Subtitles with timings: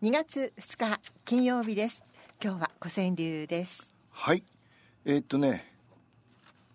[0.00, 2.04] 2月2日金曜日です。
[2.40, 3.92] 今日は古川流です。
[4.12, 4.44] はい。
[5.04, 5.64] えー、っとね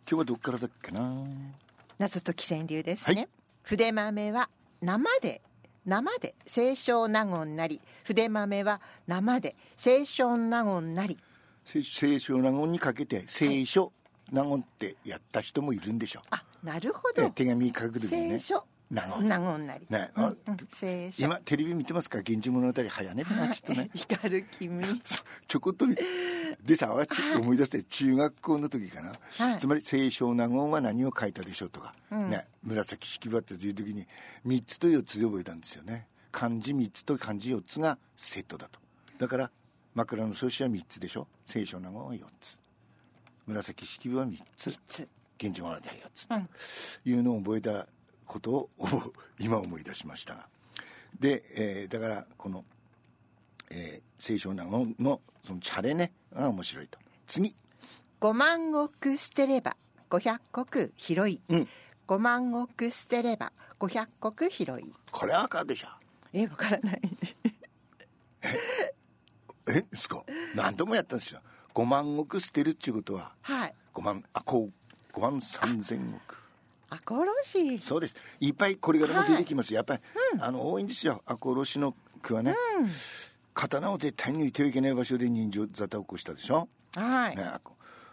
[0.05, 1.23] 今日はどっからだっけな？
[1.99, 3.29] 謎解き川柳ですね、はい。
[3.61, 4.49] 筆豆は
[4.81, 5.41] 生で
[5.85, 7.79] 生で清少納言なり。
[8.03, 11.17] 筆豆は生で清少納言なり。
[11.63, 13.93] 聖聖書納言にかけて聖書
[14.33, 18.27] 納言ってやった人もいるんでしょあなるほえど手紙書く時にね。
[18.31, 19.27] 清少納言。
[19.27, 19.85] 納言なり。
[19.89, 20.11] ね。
[20.15, 20.57] あうん
[21.17, 22.19] 今テレビ見てますか？
[22.19, 23.89] 源氏物語早ねなきっとね。
[23.95, 24.83] 光る君。
[25.47, 25.95] ちょこっと見
[26.63, 29.59] でさわちょっと思い出して中学校の時かな、はい。
[29.59, 32.29] つまり清少納言は何を書いたでしょうとか、うん。
[32.29, 32.47] ね。
[32.61, 34.07] 紫式部っていう時に
[34.45, 36.07] 3つと4つで覚えたんですよね。
[36.31, 38.79] 漢字3つと漢字4つがセットだと。
[39.17, 39.51] だから
[39.95, 41.27] 枕草子は3つでしょ？
[41.45, 42.59] 清少納言は4つ。
[43.45, 44.79] 紫式部は3つ。
[44.87, 45.07] つ。
[45.39, 46.47] 源氏物語は4つうん。
[47.03, 47.87] というのを覚えた
[48.25, 48.69] ことを
[49.39, 50.35] 今思い出しました。
[50.35, 50.47] が
[51.19, 52.65] で、えーだからこの、
[53.69, 56.99] えー、清少納言のそのチャレねが面白いと。
[57.27, 57.55] 次。
[58.21, 58.71] 5万
[59.01, 59.75] 石捨てれば
[60.09, 61.67] 500石拾い、うん。
[62.07, 64.93] 5万石捨てれば500石拾い。
[65.11, 65.87] これは赤でしょ。
[66.33, 67.01] えわからない。
[69.67, 70.23] えですか
[70.55, 71.41] 何度もやったんですよ。
[71.73, 73.33] 5万石捨てるっていうことは。
[73.41, 73.73] はい。
[73.93, 76.42] 5万あこう5万3千億
[76.95, 78.15] 赤おろしそうです。
[78.39, 80.01] いっぱいこれからも出てきます、やっぱり、
[80.39, 81.23] あの多いんですよ。
[81.25, 82.55] 赤おろしの句はね、
[83.53, 86.67] 刀を絶対に抜いてはいけない場所で人情沙汰を起こしたでしょ？
[86.95, 87.51] はい、ね、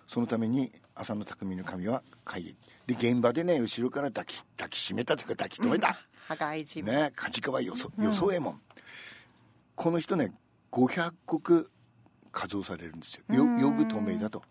[0.07, 2.57] そのために浅野匠の神は会議。
[2.87, 5.97] で現場でね後ろから抱き抱きしめたというか抱き止めた、
[6.29, 8.61] 羽交い締め、ね梶川よそよそ右衛門、
[9.75, 10.33] この人ね
[10.73, 11.13] 500
[11.63, 11.69] 石
[12.33, 13.37] 数をされるんですよ。
[13.37, 14.43] よ呼ぶ透明だと。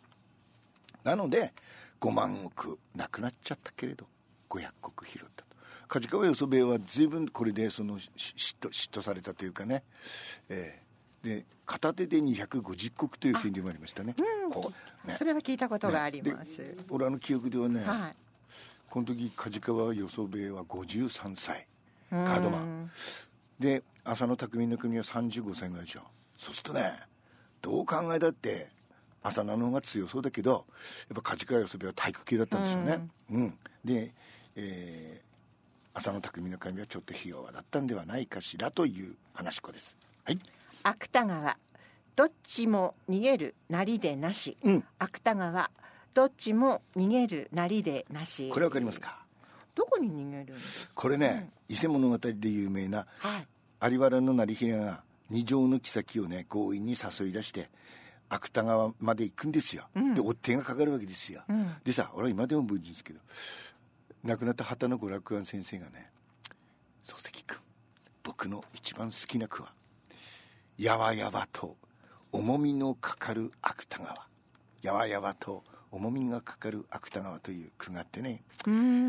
[1.03, 1.53] なので
[1.99, 4.05] 5万石なくなっちゃったけれど
[4.49, 4.59] 500
[5.05, 5.55] 石拾ったと。
[5.87, 9.83] 梶川よそ兵衛は随分これでそのし嫉妬嫉妬されたというかね、
[10.49, 10.89] えー
[11.23, 14.15] で片手で250石という川柳もありましたね。
[14.51, 14.71] こ
[15.05, 15.15] うね。
[15.17, 18.15] それは聞いたことがあります、で俺あの記憶ではね、はい。
[18.89, 21.67] この時梶川よそ兵衛は53歳。
[22.11, 22.25] うん。
[22.25, 22.91] カードマン。
[23.59, 26.01] で浅野匠の国は35歳ぐらいでしょ。
[26.37, 26.93] そうするとね
[27.61, 28.69] どう考えたって
[29.21, 30.63] 浅野の方が強そうだけどやっ
[31.15, 33.07] ぱ梶川よそ兵衛は体育系だったんでしょうね。
[33.29, 34.13] うん、で、
[34.61, 35.29] えー
[35.91, 39.97] 浅野匠の神はちょっとひ弱だったんではないかしらという話し子です。
[40.23, 40.39] はい。
[40.83, 41.57] 芥川
[42.15, 44.83] どっちも逃げるなりでなし、うん。
[44.97, 45.71] 芥川
[46.13, 48.49] どっちも逃げるなりでなし。
[48.49, 49.25] これわかりますか？
[49.75, 50.55] どこに逃げる
[50.93, 53.91] これね、伊勢物語で有名なはい。
[53.91, 57.69] 有原の成平が二条の妃をね強引に誘い出して
[58.29, 60.13] 芥川まで行くんですよ、うん。
[60.13, 61.73] で追っ手がかかるわけですよ、うん。
[61.83, 63.19] でさ俺は今でも覚えてるんですけど
[64.23, 66.11] 亡くなった畑野娯楽庵先生がね
[67.05, 67.57] 「漱石君
[68.23, 69.73] 僕の一番好きな句は
[70.77, 71.77] 「やわやわと
[72.31, 74.27] 重みのかかる芥川」
[74.81, 78.43] 「やわやわと重みがかかる芥川」という句があってね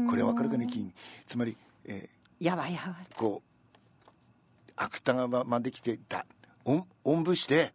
[0.08, 0.94] これわかるかね金
[1.26, 6.24] つまり、えーやわやわこう芥川まで来てだ
[6.64, 7.74] おんおんぶして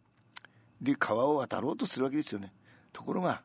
[0.81, 2.51] で川を渡ろうとするわけですよね。
[2.91, 3.43] ところが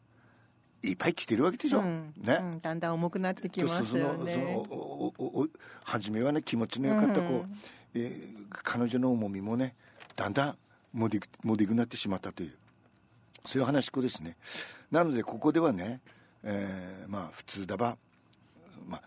[0.83, 2.13] いっぱい来てるわけでしょ、うん。
[2.17, 2.61] ね、うん。
[2.61, 5.49] だんだん重くなってきでますよそそのそのねおおお
[5.85, 7.57] 初めはね気持ちの良かったこう、うん。
[7.95, 9.77] えー彼女の重みもね
[10.17, 10.57] だんだん
[10.93, 12.55] もでくもでくなってしまったという
[13.47, 14.37] そういう話し子ですね。
[14.91, 16.01] なのでここではね、
[16.43, 17.97] えーまあ普通だば
[18.89, 19.03] まあ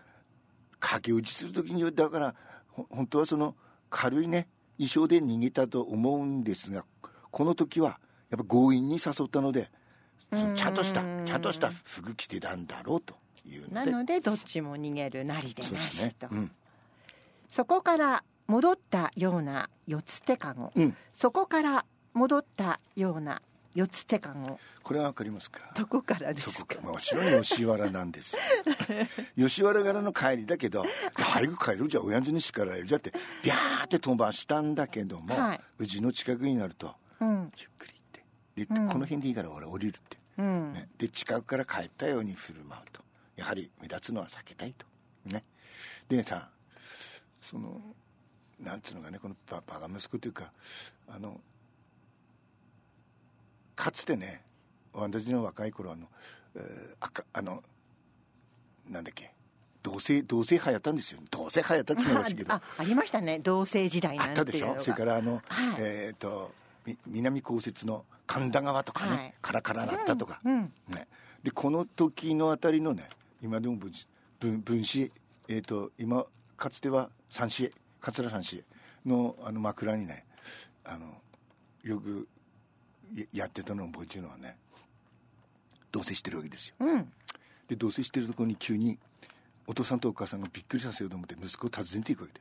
[0.80, 2.34] 駆け落ちする時にはだから
[2.68, 3.54] ほ本当はその
[3.90, 6.84] 軽いね衣装で逃げたと思うんですが
[7.30, 7.98] この時は
[8.30, 9.70] やっぱ強引に誘ったので
[10.56, 13.14] ちゃんとしたうんちゃんとした服着てたんだろうと
[13.46, 16.28] いうのでなのでどっちも逃げるなりでなそうですしと、。
[16.28, 16.50] ねうん。
[17.50, 20.96] そこから戻ったような四つ手かご、うん。
[21.12, 23.40] そこから戻ったような
[23.74, 25.60] 四つ手かごこれはわかりますか？
[25.74, 26.52] どこからですか？
[26.52, 28.36] そこか、まあ、後ろに吉原なんです。
[29.36, 30.84] 吉原からの帰りだけど、
[31.16, 33.12] 早く帰るじゃ、親父に叱られるじゃって、
[33.42, 37.94] ビャーって飛ばしたんだけども、はいうちの近くになると、うんゆっくり
[38.56, 38.88] で、うん。
[38.88, 40.16] この辺でいいから俺降りるって。
[40.38, 43.02] うん、ね、で近くから帰ったように振る舞うと。
[43.36, 44.86] やはり目立つのは避けたいと。
[45.26, 45.44] ね。
[46.08, 46.48] でさ
[47.40, 47.80] その
[48.60, 50.52] なんつうのかねこのババカ息子というか
[51.08, 51.40] あの
[53.74, 54.42] かつてね
[54.92, 56.06] 私の若い頃あの、
[56.56, 57.62] えー赤あの
[58.88, 59.32] なんだっけ
[59.82, 61.20] 同性同性流行ったんですよ。
[61.30, 62.52] 同性流行ったっつうのらしいけど。
[62.54, 63.38] あありましたね。
[63.38, 64.76] 同性時代あなんってたでしょ？
[64.78, 65.76] それからあの、はい。
[65.78, 66.52] えっ、と
[66.86, 69.34] み南高雪の神田川とかね、はい。
[69.42, 71.06] カラカラなったとか、うんね、
[71.42, 73.08] でこの時のあたりのね
[73.42, 74.08] 今でも分子
[74.40, 75.12] 分分子
[75.48, 76.24] えっ、と今
[76.56, 78.64] かつては三子桂三子
[79.04, 80.24] のあの枕にね
[80.84, 81.06] あの
[81.82, 82.26] よく
[83.14, 84.56] ややってたのを覚えてるのはね
[85.92, 86.74] 同棲してるわけですよ。
[86.80, 87.12] うん。
[87.68, 88.98] で同棲してるところに急に
[89.66, 92.40] お父さんとお母さんがびっくりさせようと思って息子を訪ねていくわけで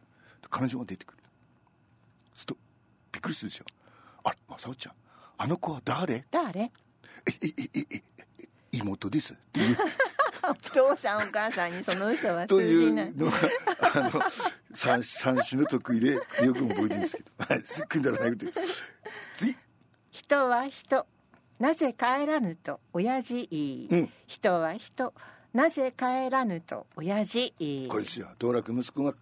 [0.49, 1.17] 彼女が出てくる。
[2.35, 2.57] すると
[3.11, 3.65] びっくりするでしょ。
[4.23, 4.93] あれ正雄ちゃん
[5.37, 6.25] あの子は誰？
[6.31, 6.71] 誰？
[8.71, 9.77] 妹ですっていう
[10.49, 13.07] お父さんお母さんにその嘘はと通じない。
[13.07, 13.33] いうのが
[13.93, 14.21] あの
[14.73, 16.21] 三三子の得意でよ
[16.53, 17.53] く覚えてるんですけど。
[17.53, 18.47] はいすっくんだらなくて
[19.33, 19.55] 次
[20.11, 21.05] 人は人
[21.59, 23.47] なぜ帰らぬと親父。
[23.49, 25.13] 言い、うん人は人
[25.53, 27.53] なぜ帰らぬと親父。
[27.59, 29.13] 言いこれですよ道楽息子が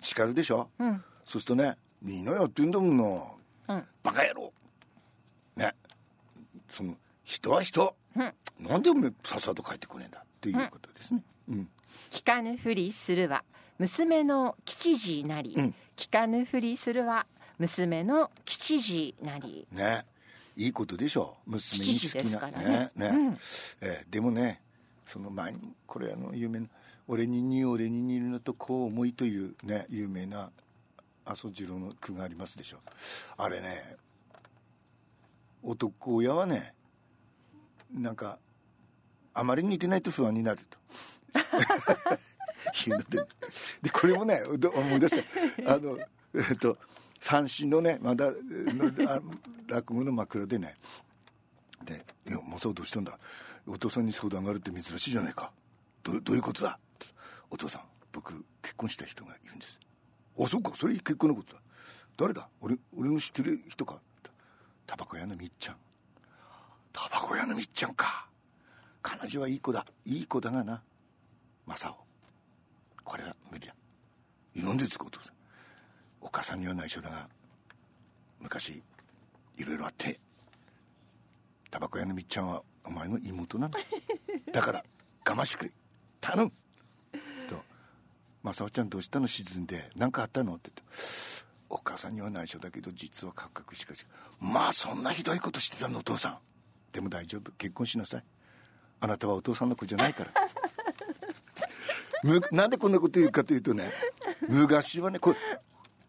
[0.00, 1.04] 叱るでしょ、うん。
[1.24, 3.84] そうするとねみんなやってんだもんなうん。
[4.02, 4.44] バカ野郎。
[4.44, 4.50] ね
[6.68, 8.66] その人は人、うん。
[8.66, 11.22] なんでおめえさっさと帰ってこねえんだっていうことですね。
[11.48, 11.68] うん。
[12.10, 13.44] 聞かぬふりするは
[13.78, 15.74] 娘の吉次なり、うん。
[15.96, 17.26] 聞かぬふりするは
[17.58, 19.66] 娘の吉次なり。
[19.72, 20.04] ね。
[20.56, 22.38] いいことでしょ娘に好きな。
[22.38, 22.90] からね。
[22.96, 23.38] ねうん。
[23.80, 24.60] えーでもね
[25.08, 26.66] その前にこれあの有名な
[27.08, 30.50] 「俺に似る俺に似るのとこう思い」というね有名な
[31.24, 32.78] 麻生次郎の句がありますでしょ
[33.38, 33.96] あれね
[35.62, 36.74] 男親はね
[37.92, 38.38] なんか
[39.34, 40.78] あまりに似てないと不安になると。
[42.86, 43.18] いうので
[43.82, 45.22] でこれもね思い出し
[45.64, 45.74] た。
[45.74, 45.98] あの
[46.34, 46.76] えっと
[47.20, 48.32] 三振のねまだ
[49.68, 50.76] 落語の枕でね。
[51.84, 53.18] で「いやマサオどうしたんだ？
[53.66, 55.52] お父さんに相談があるって珍しいじゃないか。
[56.02, 56.78] どどういうことだ?」
[57.50, 57.82] お父さん
[58.12, 59.78] 僕結婚した人がいるんです」
[60.38, 61.60] 「あそうかそれ結婚のことだ。
[62.16, 62.48] 誰だ？
[62.60, 64.00] 俺俺の知ってる人か?」
[64.88, 65.76] タバコ屋のみっちゃん。
[66.94, 68.26] タバコ屋のみっちゃんか。
[69.02, 69.84] 彼女はいい子だ。
[70.06, 70.82] いい子だがな。
[71.66, 71.96] マサオ。
[73.04, 73.74] これは無理だ。
[74.54, 75.34] いるんですかお父さん
[76.22, 77.28] お母さんには内緒だが
[78.40, 78.82] 昔
[79.58, 80.18] いろいろあって
[81.70, 83.78] タバコ屋のみっちゃんはお前の妹なんだ。
[84.50, 84.84] だから
[85.26, 85.72] 我慢してくれ
[86.20, 86.52] 頼む。
[87.46, 87.62] と
[88.42, 89.26] 「正雄ちゃんどうしたの？
[89.28, 90.94] 沈んで何かあったの?」って言って
[91.70, 94.06] 「お母さんには内緒だけど実は感覚しかし
[94.40, 96.38] まあそんなひどいことしてたのお父さん。
[96.92, 97.52] でも大丈夫。
[97.52, 98.24] 結婚しなさい。
[99.00, 100.30] あなたはお父さんの子じゃないから」
[102.24, 103.92] むなんでこんなこと言うかというとね
[104.48, 105.36] 昔はねこれ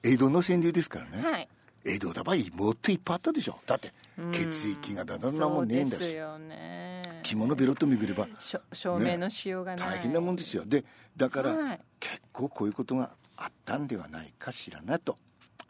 [0.02, 1.50] 江戸の川柳ですからね、はい。
[1.86, 3.60] 江戸だばもっといっぱいあったでしょ。
[3.66, 3.94] だって
[4.32, 6.14] 血液がだだんなもんねえんだし。
[6.14, 7.20] ね。
[7.24, 10.64] 着物ベロッとめぐればしょ証明のしようがない、大変なもんですよ。
[10.66, 10.86] で
[11.18, 11.82] だから、はい。
[12.00, 15.18] 結構こういうことがあったんではないかしらなと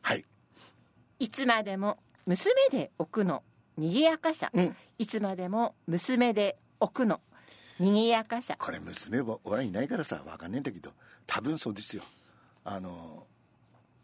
[0.02, 0.26] はい。
[1.20, 3.44] いつまでも娘で置くの
[3.78, 4.76] 賑やかさ、うん。
[4.98, 7.22] いつまでも娘で置くの
[7.80, 8.56] 賑やかさ。
[8.60, 10.92] これ娘ははいないからさ分かんないんだけど
[11.26, 12.04] 多分そうですよ。
[12.64, 13.26] あの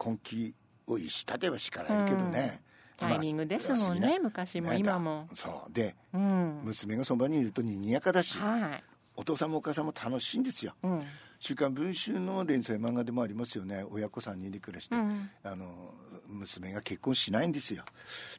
[0.04, 0.54] 根気
[0.88, 2.62] を逸したでは叱られるけどね、
[2.98, 5.26] タイミングですもんね昔も今も。
[5.30, 5.74] だそう。
[5.74, 6.62] でうん。
[6.64, 8.84] 娘がそばにいると賑やかだしはい。
[9.18, 10.74] お父さんもお母さんも楽しいんですよ。
[10.84, 11.04] うん
[11.40, 13.86] 「週刊文春」の連載漫画でもありますよね。
[13.90, 15.30] 親子3人で暮らして、うん。
[15.44, 15.94] あの
[16.28, 17.84] 娘が結婚しないんですよ。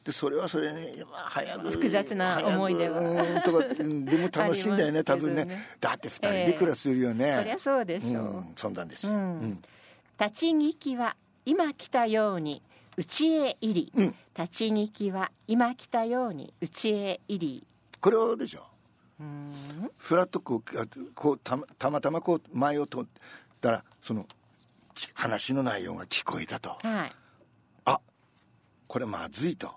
[0.03, 3.41] でそれはそれねまあ早く複雑な思い出は。
[3.41, 5.45] とかうんでも楽しいんだよね あり多分ね。
[5.45, 9.39] ねだって2人で暮らすよりはね、そりゃそうでしょう、うん、そんなんです、うん。
[9.39, 9.61] うん。
[10.19, 11.15] 立ち聞きは
[11.45, 12.61] 今来たように
[12.97, 14.15] 家へ入り、うん。
[14.37, 17.67] 立ち聞きは今来たように家へ入り。
[17.99, 18.65] これはでしょ
[19.19, 23.03] うんフラッとこうあこうたまたまたまこう前を通っ
[23.59, 24.27] たらその
[24.93, 26.77] ち話の内容が聞こえたと。
[26.81, 27.11] はい。
[27.85, 27.99] あ
[28.87, 29.75] これまずいと。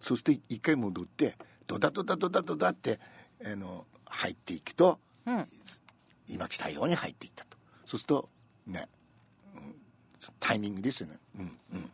[0.00, 3.00] そして一回戻ってドダドダドダドダって
[3.44, 5.46] あの入っていくとうん。
[6.28, 7.56] 今来たように入っていったと。
[7.84, 8.28] そうすると
[8.66, 8.88] ね、
[9.56, 9.74] うん
[10.40, 11.18] タイミングですよね。
[11.38, 11.90] うんうん。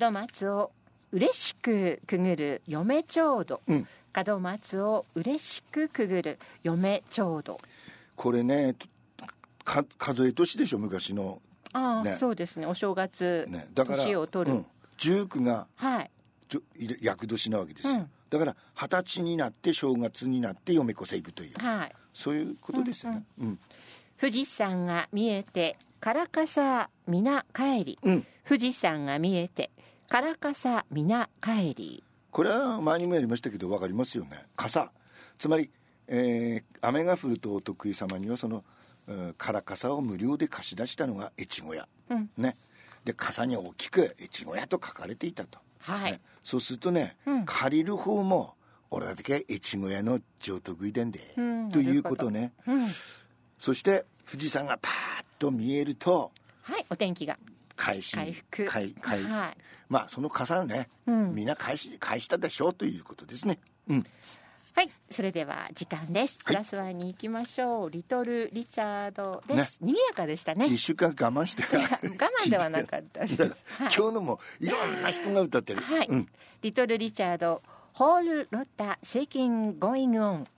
[0.00, 0.72] 門松を
[1.12, 3.88] 嬉しくくぐる嫁ちょうど、うん
[4.26, 7.58] 門松を嬉しくくぐる嫁ちょうど
[8.16, 8.74] これね
[9.64, 11.40] か数え年でしょ昔の
[11.72, 14.66] ああ、ねそうですねお正月、ねだから年を取る、うん、
[14.98, 16.10] 19がはい
[16.48, 23.58] ちょいれ厄年なわけですよ、うんだから二十歳になって正月になって嫁こせ行くというはいそういうことですよねうん
[24.20, 29.70] 富士山が見えてからかさ皆帰り、うん富士山が見えて
[30.08, 34.44] からかさ皆帰りこれは前にもやりましたけど分かりますよね。
[34.56, 34.92] 傘。
[35.38, 35.70] つまり、
[36.06, 38.64] えー雨が降るとお得意様にはその、
[39.06, 42.30] うんから傘を無料で貸し出したのが越後屋、うん。
[42.36, 42.54] ね。
[43.04, 46.20] で傘に大きく越後屋と書かれていたと、はい、ね。
[46.42, 47.44] そうするとね、うん。
[47.44, 48.54] 借りる方も
[48.90, 52.52] 俺だけ越後屋の上得意伝で、うんということね。
[52.66, 52.86] うん。
[53.58, 56.30] そして富士山がパーッと見えると
[56.62, 57.38] はいお天気が
[57.78, 58.66] 返し回復。
[58.66, 59.56] 返返はい。
[59.88, 61.34] まあその傘ね、うん。
[61.34, 63.58] みんな返し返したでしょうということですね。
[63.88, 64.06] うん。
[64.74, 66.38] はい、それでは時間です。
[66.44, 67.90] プラスワンに行きましょう。
[67.90, 69.78] リトルリチャードです。
[69.80, 70.66] 賑やかでしたね。
[70.66, 71.82] 一週間我慢して我
[72.44, 73.42] 慢ではなかったです。
[73.42, 73.52] はい。
[73.80, 76.28] 今日のもいろんな人が歌ってる、はい、うん。
[76.62, 80.48] リトルリチャード、ホールロッタシェイキンゴーイングオン。